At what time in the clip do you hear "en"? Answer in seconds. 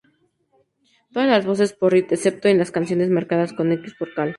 2.47-2.57